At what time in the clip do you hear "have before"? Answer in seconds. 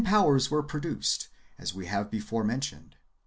1.85-2.43